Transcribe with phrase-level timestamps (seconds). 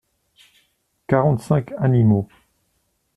[1.05, 2.27] Quarante-cinq animaux.